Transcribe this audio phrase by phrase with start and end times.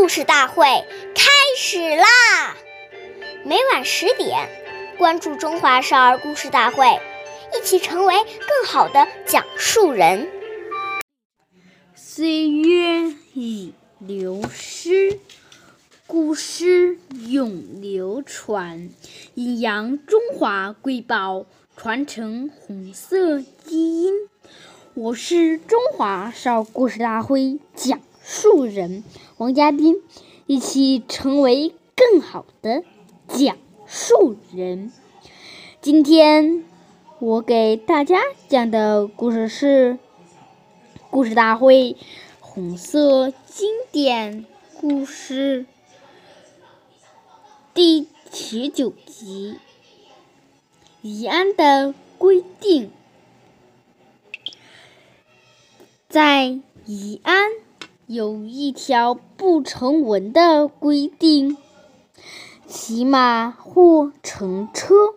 [0.00, 0.64] 故事大会
[1.14, 2.56] 开始啦！
[3.44, 4.48] 每晚十点，
[4.96, 6.86] 关注《中华少儿故事大会》，
[7.54, 10.26] 一起成为更好的讲述人。
[11.94, 15.20] 岁月已流失，
[16.06, 16.98] 故事
[17.28, 18.88] 永流传，
[19.34, 21.44] 阴阳中华瑰宝，
[21.76, 24.14] 传承红色基因。
[24.94, 28.00] 我是中华少儿故事大会讲。
[28.32, 29.02] 树人
[29.38, 29.96] 王嘉宾，
[30.46, 32.84] 一起成为更好的
[33.26, 34.92] 讲述人。
[35.80, 36.64] 今天
[37.18, 39.94] 我给大家讲的故事是
[41.10, 41.96] 《故事大会》
[42.38, 44.46] 红色经典
[44.78, 45.66] 故事
[47.74, 49.56] 第十九集：
[51.02, 52.92] 宜安的规定。
[56.08, 57.50] 在宜安。
[58.12, 61.56] 有一条不成文的规定：
[62.66, 65.14] 骑马或乘车，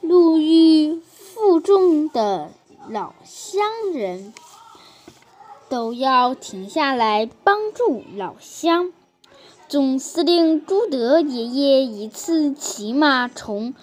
[0.00, 2.50] 路遇负重的
[2.88, 4.32] 老乡人，
[5.68, 8.90] 都要停下来帮助老乡。
[9.68, 13.74] 总司令朱德爷爷一次骑马从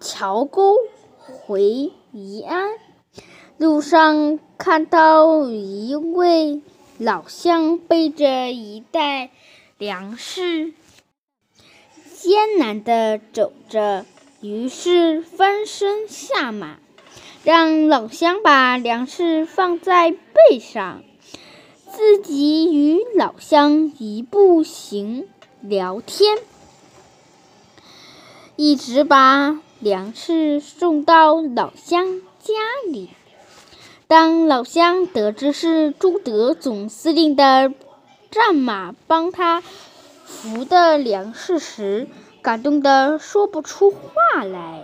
[0.00, 0.74] 桥沟
[1.22, 2.79] 回宜安。
[3.60, 6.62] 路上看到一位
[6.96, 9.32] 老乡背着一袋
[9.76, 10.72] 粮食，
[12.14, 14.06] 艰难地走着，
[14.40, 16.78] 于是翻身下马，
[17.44, 21.02] 让老乡把粮食放在背上，
[21.86, 25.28] 自己与老乡一步行
[25.60, 26.38] 聊天，
[28.56, 32.54] 一直把粮食送到老乡家
[32.90, 33.10] 里。
[34.10, 37.72] 当老乡得知是朱德总司令的
[38.32, 39.62] 战马帮他
[40.24, 42.08] 扶的粮食时，
[42.42, 44.82] 感动得说不出话来。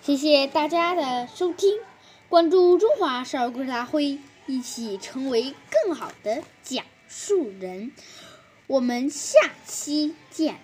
[0.00, 1.76] 谢谢大家的收听，
[2.30, 7.92] 关注中华少儿故事大会，一起成为更好的讲述人。
[8.66, 10.56] 我们下期见。